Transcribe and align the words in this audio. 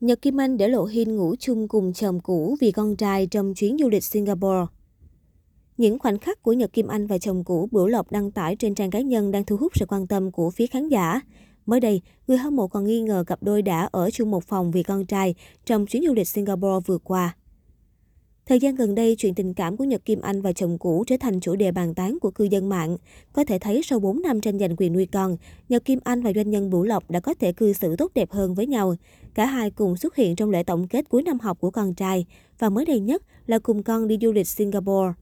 Nhật 0.00 0.22
Kim 0.22 0.40
Anh 0.40 0.56
để 0.56 0.68
Lộ 0.68 0.84
Hin 0.84 1.16
ngủ 1.16 1.34
chung 1.38 1.68
cùng 1.68 1.92
chồng 1.92 2.20
cũ 2.20 2.56
vì 2.60 2.72
con 2.72 2.96
trai 2.96 3.26
trong 3.26 3.54
chuyến 3.54 3.76
du 3.78 3.88
lịch 3.88 4.04
Singapore. 4.04 4.66
Những 5.76 5.98
khoảnh 5.98 6.18
khắc 6.18 6.42
của 6.42 6.52
Nhật 6.52 6.72
Kim 6.72 6.86
Anh 6.86 7.06
và 7.06 7.18
chồng 7.18 7.44
cũ 7.44 7.68
Bửu 7.70 7.86
Lộc 7.86 8.12
đăng 8.12 8.30
tải 8.30 8.56
trên 8.56 8.74
trang 8.74 8.90
cá 8.90 9.00
nhân 9.00 9.30
đang 9.32 9.44
thu 9.44 9.56
hút 9.56 9.72
sự 9.74 9.86
quan 9.88 10.06
tâm 10.06 10.30
của 10.30 10.50
phía 10.50 10.66
khán 10.66 10.88
giả. 10.88 11.20
Mới 11.66 11.80
đây, 11.80 12.02
người 12.26 12.36
hâm 12.38 12.56
mộ 12.56 12.68
còn 12.68 12.84
nghi 12.84 13.00
ngờ 13.00 13.24
cặp 13.26 13.42
đôi 13.42 13.62
đã 13.62 13.88
ở 13.92 14.10
chung 14.10 14.30
một 14.30 14.44
phòng 14.44 14.70
vì 14.70 14.82
con 14.82 15.06
trai 15.06 15.34
trong 15.66 15.86
chuyến 15.86 16.02
du 16.06 16.14
lịch 16.14 16.28
Singapore 16.28 16.84
vừa 16.86 16.98
qua. 16.98 17.36
Thời 18.48 18.58
gian 18.58 18.74
gần 18.74 18.94
đây, 18.94 19.16
chuyện 19.18 19.34
tình 19.34 19.54
cảm 19.54 19.76
của 19.76 19.84
Nhật 19.84 20.04
Kim 20.04 20.20
Anh 20.20 20.42
và 20.42 20.52
chồng 20.52 20.78
cũ 20.78 21.04
trở 21.06 21.16
thành 21.20 21.40
chủ 21.40 21.56
đề 21.56 21.72
bàn 21.72 21.94
tán 21.94 22.18
của 22.20 22.30
cư 22.30 22.44
dân 22.44 22.68
mạng. 22.68 22.96
Có 23.32 23.44
thể 23.44 23.58
thấy 23.58 23.82
sau 23.84 24.00
4 24.00 24.22
năm 24.22 24.40
tranh 24.40 24.58
giành 24.58 24.76
quyền 24.76 24.92
nuôi 24.92 25.06
con, 25.12 25.36
Nhật 25.68 25.84
Kim 25.84 25.98
Anh 26.04 26.22
và 26.22 26.32
doanh 26.34 26.50
nhân 26.50 26.70
Bửu 26.70 26.82
Lộc 26.82 27.10
đã 27.10 27.20
có 27.20 27.34
thể 27.34 27.52
cư 27.52 27.72
xử 27.72 27.96
tốt 27.96 28.12
đẹp 28.14 28.30
hơn 28.32 28.54
với 28.54 28.66
nhau. 28.66 28.94
Cả 29.34 29.46
hai 29.46 29.70
cùng 29.70 29.96
xuất 29.96 30.16
hiện 30.16 30.36
trong 30.36 30.50
lễ 30.50 30.62
tổng 30.62 30.88
kết 30.88 31.08
cuối 31.08 31.22
năm 31.22 31.40
học 31.40 31.60
của 31.60 31.70
con 31.70 31.94
trai 31.94 32.26
và 32.58 32.68
mới 32.68 32.84
đây 32.84 33.00
nhất 33.00 33.22
là 33.46 33.58
cùng 33.58 33.82
con 33.82 34.08
đi 34.08 34.18
du 34.22 34.32
lịch 34.32 34.48
Singapore. 34.48 35.12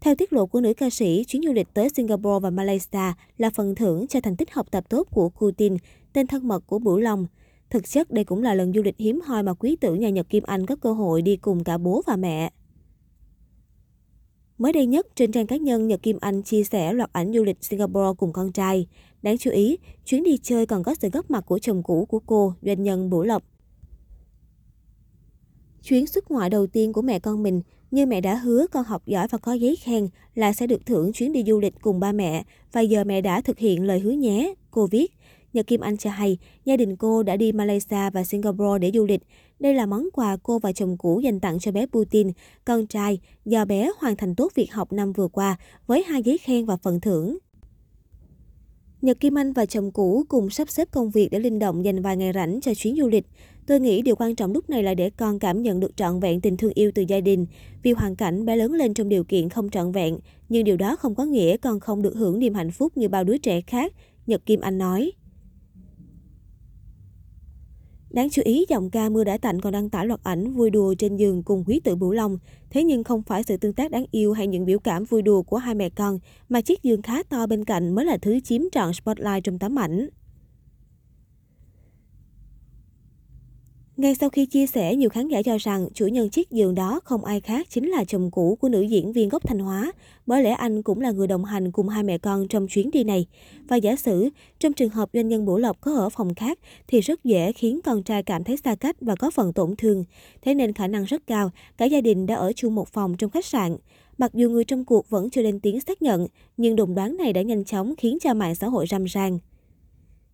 Theo 0.00 0.14
tiết 0.14 0.32
lộ 0.32 0.46
của 0.46 0.60
nữ 0.60 0.74
ca 0.74 0.90
sĩ, 0.90 1.24
chuyến 1.24 1.42
du 1.42 1.52
lịch 1.52 1.74
tới 1.74 1.88
Singapore 1.96 2.42
và 2.42 2.50
Malaysia 2.50 3.12
là 3.38 3.50
phần 3.54 3.74
thưởng 3.74 4.06
cho 4.06 4.20
thành 4.20 4.36
tích 4.36 4.52
học 4.52 4.66
tập 4.70 4.84
tốt 4.88 5.08
của 5.10 5.28
Putin, 5.28 5.76
tên 6.12 6.26
thân 6.26 6.48
mật 6.48 6.66
của 6.66 6.78
Bửu 6.78 6.98
Long. 6.98 7.26
Thực 7.72 7.88
chất, 7.88 8.10
đây 8.10 8.24
cũng 8.24 8.42
là 8.42 8.54
lần 8.54 8.72
du 8.72 8.82
lịch 8.82 8.98
hiếm 8.98 9.20
hoi 9.20 9.42
mà 9.42 9.54
quý 9.54 9.76
tử 9.76 9.94
nhà 9.94 10.10
Nhật 10.10 10.28
Kim 10.28 10.44
Anh 10.46 10.66
có 10.66 10.76
cơ 10.76 10.92
hội 10.92 11.22
đi 11.22 11.36
cùng 11.36 11.64
cả 11.64 11.78
bố 11.78 12.02
và 12.06 12.16
mẹ. 12.16 12.52
Mới 14.58 14.72
đây 14.72 14.86
nhất, 14.86 15.06
trên 15.14 15.32
trang 15.32 15.46
cá 15.46 15.56
nhân, 15.56 15.88
Nhật 15.88 16.02
Kim 16.02 16.18
Anh 16.20 16.42
chia 16.42 16.64
sẻ 16.64 16.92
loạt 16.92 17.12
ảnh 17.12 17.32
du 17.32 17.44
lịch 17.44 17.64
Singapore 17.64 18.16
cùng 18.18 18.32
con 18.32 18.52
trai. 18.52 18.86
Đáng 19.22 19.38
chú 19.38 19.50
ý, 19.50 19.78
chuyến 20.04 20.22
đi 20.22 20.38
chơi 20.42 20.66
còn 20.66 20.82
có 20.82 20.94
sự 21.00 21.08
góp 21.08 21.30
mặt 21.30 21.44
của 21.46 21.58
chồng 21.58 21.82
cũ 21.82 22.06
của 22.08 22.18
cô, 22.18 22.54
doanh 22.62 22.82
nhân 22.82 23.10
Bửu 23.10 23.22
Lộc. 23.22 23.42
Chuyến 25.82 26.06
xuất 26.06 26.30
ngoại 26.30 26.50
đầu 26.50 26.66
tiên 26.66 26.92
của 26.92 27.02
mẹ 27.02 27.18
con 27.18 27.42
mình, 27.42 27.62
như 27.90 28.06
mẹ 28.06 28.20
đã 28.20 28.34
hứa 28.34 28.66
con 28.70 28.84
học 28.84 29.02
giỏi 29.06 29.28
và 29.28 29.38
có 29.38 29.52
giấy 29.52 29.76
khen 29.76 30.08
là 30.34 30.52
sẽ 30.52 30.66
được 30.66 30.86
thưởng 30.86 31.12
chuyến 31.12 31.32
đi 31.32 31.44
du 31.46 31.60
lịch 31.60 31.74
cùng 31.80 32.00
ba 32.00 32.12
mẹ, 32.12 32.44
và 32.72 32.80
giờ 32.80 33.04
mẹ 33.04 33.20
đã 33.20 33.40
thực 33.40 33.58
hiện 33.58 33.84
lời 33.84 34.00
hứa 34.00 34.12
nhé, 34.12 34.54
cô 34.70 34.86
viết. 34.86 35.12
Nhật 35.52 35.66
Kim 35.66 35.80
Anh 35.80 35.96
cho 35.96 36.10
hay, 36.10 36.38
gia 36.64 36.76
đình 36.76 36.96
cô 36.96 37.22
đã 37.22 37.36
đi 37.36 37.52
Malaysia 37.52 38.10
và 38.12 38.24
Singapore 38.24 38.78
để 38.80 38.90
du 38.94 39.06
lịch. 39.06 39.22
Đây 39.58 39.74
là 39.74 39.86
món 39.86 40.08
quà 40.12 40.36
cô 40.42 40.58
và 40.58 40.72
chồng 40.72 40.96
cũ 40.96 41.20
dành 41.20 41.40
tặng 41.40 41.58
cho 41.58 41.72
bé 41.72 41.86
Putin, 41.86 42.30
con 42.64 42.86
trai, 42.86 43.20
do 43.44 43.64
bé 43.64 43.90
hoàn 43.98 44.16
thành 44.16 44.34
tốt 44.34 44.52
việc 44.54 44.72
học 44.72 44.92
năm 44.92 45.12
vừa 45.12 45.28
qua 45.28 45.56
với 45.86 46.04
hai 46.06 46.22
giấy 46.22 46.38
khen 46.38 46.64
và 46.64 46.76
phần 46.76 47.00
thưởng. 47.00 47.38
Nhật 49.02 49.20
Kim 49.20 49.38
Anh 49.38 49.52
và 49.52 49.66
chồng 49.66 49.92
cũ 49.92 50.24
cùng 50.28 50.50
sắp 50.50 50.70
xếp 50.70 50.88
công 50.90 51.10
việc 51.10 51.28
để 51.30 51.38
linh 51.38 51.58
động 51.58 51.84
dành 51.84 52.02
vài 52.02 52.16
ngày 52.16 52.32
rảnh 52.32 52.60
cho 52.60 52.74
chuyến 52.74 52.96
du 52.96 53.08
lịch. 53.08 53.26
Tôi 53.66 53.80
nghĩ 53.80 54.02
điều 54.02 54.16
quan 54.16 54.34
trọng 54.34 54.52
lúc 54.52 54.70
này 54.70 54.82
là 54.82 54.94
để 54.94 55.10
con 55.10 55.38
cảm 55.38 55.62
nhận 55.62 55.80
được 55.80 55.96
trọn 55.96 56.20
vẹn 56.20 56.40
tình 56.40 56.56
thương 56.56 56.72
yêu 56.74 56.90
từ 56.94 57.04
gia 57.08 57.20
đình. 57.20 57.46
Vì 57.82 57.92
hoàn 57.92 58.16
cảnh 58.16 58.44
bé 58.44 58.56
lớn 58.56 58.72
lên 58.72 58.94
trong 58.94 59.08
điều 59.08 59.24
kiện 59.24 59.48
không 59.48 59.70
trọn 59.70 59.92
vẹn, 59.92 60.18
nhưng 60.48 60.64
điều 60.64 60.76
đó 60.76 60.96
không 60.96 61.14
có 61.14 61.24
nghĩa 61.24 61.56
con 61.56 61.80
không 61.80 62.02
được 62.02 62.14
hưởng 62.16 62.38
niềm 62.38 62.54
hạnh 62.54 62.70
phúc 62.70 62.96
như 62.96 63.08
bao 63.08 63.24
đứa 63.24 63.38
trẻ 63.38 63.60
khác, 63.60 63.92
Nhật 64.26 64.46
Kim 64.46 64.60
Anh 64.60 64.78
nói. 64.78 65.12
Đáng 68.12 68.30
chú 68.30 68.42
ý, 68.44 68.64
giọng 68.68 68.90
ca 68.90 69.08
Mưa 69.08 69.24
đã 69.24 69.38
tạnh 69.38 69.60
còn 69.60 69.72
đăng 69.72 69.90
tải 69.90 70.06
loạt 70.06 70.20
ảnh 70.22 70.52
vui 70.52 70.70
đùa 70.70 70.94
trên 70.98 71.16
giường 71.16 71.42
cùng 71.42 71.64
quý 71.66 71.80
tử 71.84 71.96
Bửu 71.96 72.12
Long. 72.12 72.38
Thế 72.70 72.84
nhưng 72.84 73.04
không 73.04 73.22
phải 73.22 73.42
sự 73.42 73.56
tương 73.56 73.72
tác 73.72 73.90
đáng 73.90 74.04
yêu 74.10 74.32
hay 74.32 74.46
những 74.46 74.66
biểu 74.66 74.78
cảm 74.78 75.04
vui 75.04 75.22
đùa 75.22 75.42
của 75.42 75.56
hai 75.56 75.74
mẹ 75.74 75.88
con, 75.88 76.18
mà 76.48 76.60
chiếc 76.60 76.82
giường 76.82 77.02
khá 77.02 77.22
to 77.22 77.46
bên 77.46 77.64
cạnh 77.64 77.94
mới 77.94 78.04
là 78.04 78.16
thứ 78.22 78.40
chiếm 78.40 78.62
trọn 78.72 78.92
spotlight 78.92 79.44
trong 79.44 79.58
tấm 79.58 79.78
ảnh. 79.78 80.08
Ngay 83.96 84.14
sau 84.14 84.30
khi 84.30 84.46
chia 84.46 84.66
sẻ, 84.66 84.96
nhiều 84.96 85.08
khán 85.08 85.28
giả 85.28 85.42
cho 85.42 85.58
rằng 85.58 85.88
chủ 85.94 86.06
nhân 86.06 86.30
chiếc 86.30 86.50
giường 86.50 86.74
đó 86.74 87.00
không 87.04 87.24
ai 87.24 87.40
khác 87.40 87.66
chính 87.70 87.88
là 87.88 88.04
chồng 88.04 88.30
cũ 88.30 88.58
của 88.60 88.68
nữ 88.68 88.82
diễn 88.82 89.12
viên 89.12 89.28
gốc 89.28 89.46
Thanh 89.46 89.58
Hóa. 89.58 89.92
Bởi 90.26 90.42
lẽ 90.42 90.50
anh 90.50 90.82
cũng 90.82 91.00
là 91.00 91.10
người 91.10 91.26
đồng 91.26 91.44
hành 91.44 91.72
cùng 91.72 91.88
hai 91.88 92.02
mẹ 92.02 92.18
con 92.18 92.48
trong 92.48 92.66
chuyến 92.68 92.90
đi 92.90 93.04
này. 93.04 93.26
Và 93.68 93.76
giả 93.76 93.96
sử, 93.96 94.28
trong 94.58 94.72
trường 94.72 94.90
hợp 94.90 95.08
doanh 95.12 95.28
nhân 95.28 95.44
Bổ 95.44 95.58
Lộc 95.58 95.80
có 95.80 95.94
ở 95.94 96.08
phòng 96.08 96.34
khác 96.34 96.58
thì 96.88 97.00
rất 97.00 97.24
dễ 97.24 97.52
khiến 97.52 97.80
con 97.84 98.02
trai 98.02 98.22
cảm 98.22 98.44
thấy 98.44 98.56
xa 98.56 98.74
cách 98.74 98.96
và 99.00 99.14
có 99.14 99.30
phần 99.30 99.52
tổn 99.52 99.76
thương. 99.78 100.04
Thế 100.42 100.54
nên 100.54 100.72
khả 100.72 100.86
năng 100.86 101.04
rất 101.04 101.26
cao, 101.26 101.50
cả 101.76 101.84
gia 101.84 102.00
đình 102.00 102.26
đã 102.26 102.34
ở 102.34 102.52
chung 102.52 102.74
một 102.74 102.88
phòng 102.88 103.16
trong 103.18 103.30
khách 103.30 103.46
sạn. 103.46 103.76
Mặc 104.18 104.30
dù 104.34 104.48
người 104.48 104.64
trong 104.64 104.84
cuộc 104.84 105.10
vẫn 105.10 105.30
chưa 105.30 105.42
lên 105.42 105.60
tiếng 105.60 105.80
xác 105.80 106.02
nhận, 106.02 106.26
nhưng 106.56 106.76
đồn 106.76 106.94
đoán 106.94 107.16
này 107.16 107.32
đã 107.32 107.42
nhanh 107.42 107.64
chóng 107.64 107.94
khiến 107.98 108.18
cho 108.20 108.34
mạng 108.34 108.54
xã 108.54 108.68
hội 108.68 108.86
râm 108.86 109.04
ran. 109.04 109.38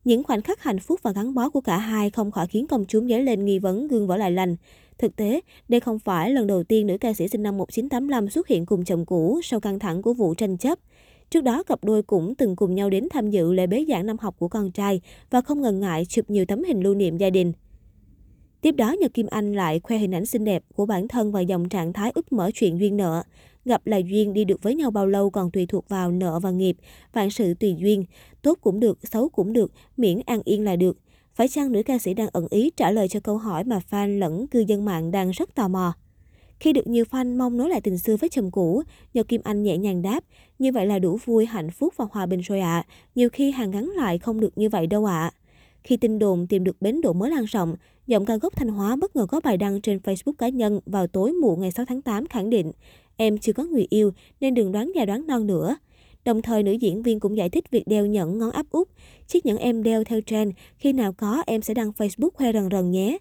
Những 0.09 0.23
khoảnh 0.23 0.43
khắc 0.43 0.63
hạnh 0.63 0.79
phúc 0.79 1.01
và 1.03 1.13
gắn 1.13 1.35
bó 1.35 1.51
của 1.51 1.61
cả 1.61 1.79
hai 1.79 2.11
không 2.11 2.31
khỏi 2.31 2.47
khiến 2.47 2.67
công 2.67 2.85
chúng 2.89 3.09
dấy 3.09 3.23
lên 3.23 3.45
nghi 3.45 3.59
vấn 3.59 3.89
gương 3.89 4.07
vỡ 4.07 4.17
lại 4.17 4.31
lành. 4.31 4.57
Thực 4.99 5.17
tế, 5.17 5.41
đây 5.69 5.81
không 5.81 5.99
phải 5.99 6.31
lần 6.31 6.47
đầu 6.47 6.65
tiên 6.65 6.87
nữ 6.87 6.99
ca 6.99 7.15
sĩ 7.15 7.29
sinh 7.29 7.43
năm 7.43 7.57
1985 7.59 8.29
xuất 8.29 8.49
hiện 8.49 8.67
cùng 8.67 8.85
chồng 8.85 9.07
cũ 9.07 9.41
sau 9.43 9.61
căng 9.61 9.79
thẳng 9.79 10.03
của 10.03 10.15
vụ 10.15 10.35
tranh 10.35 10.57
chấp. 10.57 10.79
Trước 11.31 11.41
đó, 11.41 11.63
cặp 11.63 11.85
đôi 11.85 12.03
cũng 12.03 12.35
từng 12.35 12.57
cùng 12.57 12.75
nhau 12.75 12.91
đến 12.91 13.09
tham 13.11 13.31
dự 13.31 13.53
lễ 13.53 13.67
bế 13.67 13.85
giảng 13.89 14.07
năm 14.07 14.17
học 14.21 14.35
của 14.39 14.49
con 14.49 14.71
trai 14.71 15.01
và 15.31 15.41
không 15.41 15.63
ngần 15.63 15.81
ngại 15.81 16.05
chụp 16.05 16.31
nhiều 16.31 16.45
tấm 16.45 16.65
hình 16.65 16.83
lưu 16.83 16.95
niệm 16.95 17.17
gia 17.17 17.31
đình. 17.31 17.53
Tiếp 18.61 18.73
đó, 18.73 18.95
Nhật 19.01 19.15
Kim 19.15 19.27
Anh 19.31 19.53
lại 19.53 19.81
khoe 19.81 19.99
hình 19.99 20.15
ảnh 20.15 20.27
xinh 20.27 20.45
đẹp 20.45 20.63
của 20.75 20.87
bản 20.87 21.09
thân 21.09 21.33
và 21.33 21.41
dòng 21.41 21.69
trạng 21.69 21.93
thái 21.93 22.13
úp 22.15 22.33
mở 22.33 22.51
chuyện 22.55 22.81
duyên 22.81 22.97
nợ. 22.97 23.23
Gặp 23.69 23.87
là 23.87 23.97
duyên, 23.97 24.33
đi 24.33 24.45
được 24.45 24.62
với 24.62 24.75
nhau 24.75 24.91
bao 24.91 25.06
lâu 25.06 25.31
còn 25.31 25.51
tùy 25.51 25.67
thuộc 25.67 25.89
vào 25.89 26.11
nợ 26.11 26.41
và 26.41 26.51
nghiệp, 26.51 26.77
vạn 27.12 27.31
sự 27.31 27.55
tùy 27.55 27.75
duyên. 27.79 28.05
Tốt 28.43 28.59
cũng 28.61 28.81
được, 28.81 28.99
xấu 29.03 29.29
cũng 29.29 29.53
được, 29.53 29.73
miễn 29.97 30.21
an 30.27 30.41
yên 30.45 30.65
là 30.65 30.77
được. 30.77 30.99
Phải 31.34 31.49
chăng 31.49 31.73
nữ 31.73 31.83
ca 31.83 31.99
sĩ 31.99 32.15
đang 32.15 32.28
ẩn 32.33 32.47
ý 32.51 32.71
trả 32.77 32.91
lời 32.91 33.09
cho 33.09 33.21
câu 33.21 33.39
hỏi 33.39 33.65
mà 33.65 33.81
fan 33.91 34.19
lẫn 34.19 34.47
cư 34.47 34.61
dân 34.61 34.84
mạng 34.84 35.11
đang 35.11 35.31
rất 35.31 35.55
tò 35.55 35.69
mò? 35.69 35.93
Khi 36.61 36.73
được 36.73 36.87
nhiều 36.87 37.05
fan 37.11 37.37
mong 37.37 37.57
nối 37.57 37.69
lại 37.69 37.81
tình 37.81 37.99
xưa 37.99 38.17
với 38.17 38.28
chồng 38.28 38.51
cũ, 38.51 38.83
Nhật 39.15 39.28
Kim 39.28 39.41
Anh 39.45 39.62
nhẹ 39.62 39.78
nhàng 39.78 40.03
đáp, 40.03 40.25
như 40.59 40.73
vậy 40.73 40.87
là 40.87 40.99
đủ 40.99 41.19
vui, 41.25 41.47
hạnh 41.47 41.71
phúc 41.71 41.95
và 41.97 42.05
hòa 42.11 42.27
bình 42.27 42.41
rồi 42.41 42.61
ạ. 42.61 42.84
À. 42.87 42.87
Nhiều 43.15 43.28
khi 43.28 43.51
hàng 43.51 43.71
ngắn 43.71 43.91
lại 43.97 44.19
không 44.19 44.41
được 44.41 44.59
như 44.59 44.69
vậy 44.69 44.87
đâu 44.87 45.05
ạ. 45.05 45.21
À. 45.21 45.34
Khi 45.83 45.97
tin 45.97 46.19
đồn 46.19 46.47
tìm 46.47 46.65
được 46.65 46.83
bến 46.83 47.01
đỗ 47.01 47.12
mới 47.12 47.31
lan 47.31 47.45
rộng, 47.45 47.77
giọng 48.07 48.27
ca 48.27 48.37
gốc 48.37 48.57
Thanh 48.57 48.69
Hóa 48.69 48.97
bất 48.97 49.17
ngờ 49.17 49.27
có 49.27 49.41
bài 49.45 49.57
đăng 49.57 49.81
trên 49.81 49.99
Facebook 49.99 50.33
cá 50.33 50.49
nhân 50.49 50.81
vào 50.87 51.07
tối 51.07 51.33
muộn 51.33 51.61
ngày 51.61 51.73
6 51.73 51.87
tháng 51.87 52.03
8 52.03 52.27
khẳng 52.27 52.51
định 52.51 52.73
Em 53.21 53.39
chưa 53.39 53.53
có 53.53 53.65
người 53.65 53.87
yêu 53.91 54.12
nên 54.41 54.55
đừng 54.55 54.73
đoán 54.73 54.93
già 54.95 55.05
đoán 55.05 55.27
non 55.27 55.47
nữa. 55.47 55.77
Đồng 56.25 56.43
thời, 56.43 56.62
nữ 56.62 56.73
diễn 56.73 57.03
viên 57.03 57.21
cũng 57.21 57.37
giải 57.37 57.51
thích 57.51 57.71
việc 57.71 57.87
đeo 57.87 58.06
nhẫn 58.06 58.39
ngón 58.39 58.51
áp 58.51 58.67
út. 58.71 58.89
Chiếc 59.27 59.47
nhẫn 59.47 59.59
em 59.59 59.83
đeo 59.83 60.05
theo 60.05 60.21
trend, 60.21 60.53
khi 60.77 60.93
nào 60.93 61.12
có 61.12 61.43
em 61.47 61.62
sẽ 61.62 61.75
đăng 61.75 61.91
Facebook 61.91 62.31
khoe 62.34 62.53
rần 62.53 62.69
rần 62.71 62.91
nhé. 62.91 63.19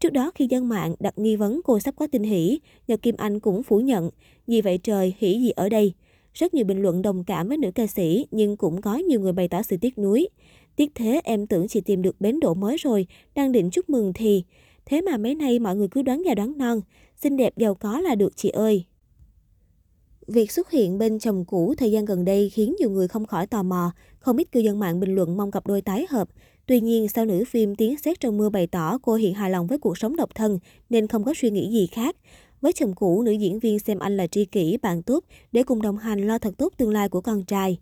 Trước 0.00 0.12
đó 0.12 0.30
khi 0.34 0.46
dân 0.50 0.68
mạng 0.68 0.94
đặt 1.00 1.18
nghi 1.18 1.36
vấn 1.36 1.60
cô 1.64 1.78
sắp 1.78 1.94
có 1.96 2.06
tin 2.06 2.22
hỷ, 2.22 2.60
Nhật 2.88 3.02
Kim 3.02 3.16
Anh 3.18 3.40
cũng 3.40 3.62
phủ 3.62 3.80
nhận. 3.80 4.10
Vì 4.46 4.60
vậy 4.60 4.78
trời, 4.82 5.14
hỷ 5.18 5.40
gì 5.40 5.50
ở 5.50 5.68
đây? 5.68 5.92
Rất 6.34 6.54
nhiều 6.54 6.64
bình 6.64 6.82
luận 6.82 7.02
đồng 7.02 7.24
cảm 7.24 7.48
với 7.48 7.56
nữ 7.56 7.70
ca 7.74 7.86
sĩ, 7.86 8.26
nhưng 8.30 8.56
cũng 8.56 8.80
có 8.80 8.96
nhiều 8.96 9.20
người 9.20 9.32
bày 9.32 9.48
tỏ 9.48 9.62
sự 9.62 9.76
tiếc 9.80 9.98
nuối. 9.98 10.28
Tiếc 10.76 10.94
thế 10.94 11.20
em 11.24 11.46
tưởng 11.46 11.68
chị 11.68 11.80
tìm 11.80 12.02
được 12.02 12.20
bến 12.20 12.40
đỗ 12.40 12.54
mới 12.54 12.76
rồi, 12.76 13.06
đang 13.34 13.52
định 13.52 13.70
chúc 13.70 13.90
mừng 13.90 14.12
thì. 14.12 14.44
Thế 14.86 15.00
mà 15.00 15.16
mấy 15.16 15.34
nay 15.34 15.58
mọi 15.58 15.76
người 15.76 15.88
cứ 15.88 16.02
đoán 16.02 16.22
già 16.26 16.34
đoán 16.34 16.58
non. 16.58 16.80
Xinh 17.16 17.36
đẹp 17.36 17.52
giàu 17.56 17.74
có 17.74 18.00
là 18.00 18.14
được 18.14 18.36
chị 18.36 18.48
ơi. 18.48 18.84
Việc 20.28 20.52
xuất 20.52 20.70
hiện 20.70 20.98
bên 20.98 21.18
chồng 21.18 21.44
cũ 21.44 21.74
thời 21.78 21.90
gian 21.90 22.04
gần 22.04 22.24
đây 22.24 22.50
khiến 22.50 22.74
nhiều 22.78 22.90
người 22.90 23.08
không 23.08 23.26
khỏi 23.26 23.46
tò 23.46 23.62
mò, 23.62 23.92
không 24.18 24.36
ít 24.36 24.52
cư 24.52 24.60
dân 24.60 24.78
mạng 24.78 25.00
bình 25.00 25.14
luận 25.14 25.36
mong 25.36 25.50
cặp 25.50 25.66
đôi 25.66 25.82
tái 25.82 26.06
hợp. 26.10 26.28
Tuy 26.66 26.80
nhiên, 26.80 27.08
sau 27.08 27.24
nữ 27.24 27.44
phim 27.48 27.74
Tiếng 27.74 27.96
xét 27.98 28.20
trong 28.20 28.36
mưa 28.36 28.50
bày 28.50 28.66
tỏ 28.66 28.98
cô 29.02 29.14
hiện 29.14 29.34
hài 29.34 29.50
lòng 29.50 29.66
với 29.66 29.78
cuộc 29.78 29.98
sống 29.98 30.16
độc 30.16 30.34
thân 30.34 30.58
nên 30.90 31.06
không 31.06 31.24
có 31.24 31.34
suy 31.36 31.50
nghĩ 31.50 31.70
gì 31.72 31.86
khác. 31.86 32.16
Với 32.60 32.72
chồng 32.72 32.94
cũ, 32.94 33.22
nữ 33.22 33.32
diễn 33.32 33.58
viên 33.58 33.78
xem 33.78 33.98
anh 33.98 34.16
là 34.16 34.26
tri 34.26 34.44
kỷ, 34.44 34.76
bạn 34.82 35.02
tốt 35.02 35.24
để 35.52 35.62
cùng 35.62 35.82
đồng 35.82 35.98
hành 35.98 36.26
lo 36.26 36.38
thật 36.38 36.54
tốt 36.58 36.72
tương 36.76 36.92
lai 36.92 37.08
của 37.08 37.20
con 37.20 37.44
trai. 37.44 37.78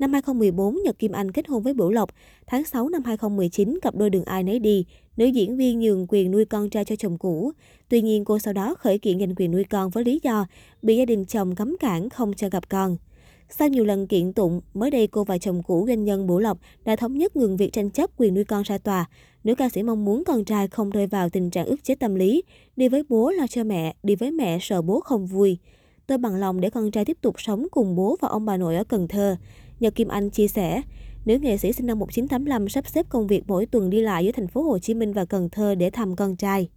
Năm 0.00 0.12
2014, 0.12 0.78
Nhật 0.84 0.98
Kim 0.98 1.12
Anh 1.12 1.30
kết 1.30 1.48
hôn 1.48 1.62
với 1.62 1.74
Bửu 1.74 1.90
Lộc. 1.90 2.10
Tháng 2.46 2.64
6 2.64 2.88
năm 2.88 3.02
2019, 3.04 3.78
cặp 3.82 3.94
đôi 3.94 4.10
đường 4.10 4.24
ai 4.24 4.42
nấy 4.42 4.58
đi. 4.58 4.86
Nữ 5.16 5.26
diễn 5.26 5.56
viên 5.56 5.80
nhường 5.80 6.06
quyền 6.08 6.30
nuôi 6.30 6.44
con 6.44 6.70
trai 6.70 6.84
cho 6.84 6.96
chồng 6.96 7.18
cũ. 7.18 7.52
Tuy 7.88 8.02
nhiên, 8.02 8.24
cô 8.24 8.38
sau 8.38 8.52
đó 8.52 8.74
khởi 8.78 8.98
kiện 8.98 9.20
giành 9.20 9.34
quyền 9.34 9.50
nuôi 9.50 9.64
con 9.64 9.90
với 9.90 10.04
lý 10.04 10.20
do 10.22 10.46
bị 10.82 10.96
gia 10.96 11.04
đình 11.04 11.24
chồng 11.24 11.54
cấm 11.54 11.76
cản 11.80 12.10
không 12.10 12.32
cho 12.34 12.48
gặp 12.48 12.68
con. 12.68 12.96
Sau 13.50 13.68
nhiều 13.68 13.84
lần 13.84 14.06
kiện 14.06 14.32
tụng, 14.32 14.60
mới 14.74 14.90
đây 14.90 15.06
cô 15.06 15.24
và 15.24 15.38
chồng 15.38 15.62
cũ 15.62 15.84
doanh 15.88 16.04
nhân 16.04 16.26
Bửu 16.26 16.38
Lộc 16.38 16.58
đã 16.84 16.96
thống 16.96 17.18
nhất 17.18 17.36
ngừng 17.36 17.56
việc 17.56 17.72
tranh 17.72 17.90
chấp 17.90 18.10
quyền 18.16 18.34
nuôi 18.34 18.44
con 18.44 18.62
ra 18.62 18.78
tòa. 18.78 19.06
Nữ 19.44 19.54
ca 19.54 19.68
sĩ 19.68 19.82
mong 19.82 20.04
muốn 20.04 20.24
con 20.24 20.44
trai 20.44 20.68
không 20.68 20.90
rơi 20.90 21.06
vào 21.06 21.28
tình 21.28 21.50
trạng 21.50 21.66
ức 21.66 21.84
chế 21.84 21.94
tâm 21.94 22.14
lý, 22.14 22.42
đi 22.76 22.88
với 22.88 23.02
bố 23.08 23.30
lo 23.30 23.46
cho 23.46 23.64
mẹ, 23.64 23.94
đi 24.02 24.14
với 24.16 24.30
mẹ 24.30 24.58
sợ 24.60 24.82
bố 24.82 25.00
không 25.00 25.26
vui. 25.26 25.58
Tôi 26.06 26.18
bằng 26.18 26.34
lòng 26.34 26.60
để 26.60 26.70
con 26.70 26.90
trai 26.90 27.04
tiếp 27.04 27.18
tục 27.20 27.34
sống 27.38 27.66
cùng 27.70 27.96
bố 27.96 28.16
và 28.20 28.28
ông 28.28 28.44
bà 28.44 28.56
nội 28.56 28.76
ở 28.76 28.84
Cần 28.84 29.08
Thơ. 29.08 29.36
Nhật 29.80 29.94
Kim 29.94 30.08
Anh 30.08 30.30
chia 30.30 30.48
sẻ, 30.48 30.82
nữ 31.24 31.38
nghệ 31.38 31.56
sĩ 31.56 31.72
sinh 31.72 31.86
năm 31.86 31.98
1985 31.98 32.68
sắp 32.68 32.86
xếp 32.86 33.06
công 33.08 33.26
việc 33.26 33.42
mỗi 33.46 33.66
tuần 33.66 33.90
đi 33.90 34.00
lại 34.00 34.24
giữa 34.24 34.32
thành 34.32 34.48
phố 34.48 34.62
Hồ 34.62 34.78
Chí 34.78 34.94
Minh 34.94 35.12
và 35.12 35.24
Cần 35.24 35.48
Thơ 35.50 35.74
để 35.74 35.90
thăm 35.90 36.16
con 36.16 36.36
trai. 36.36 36.68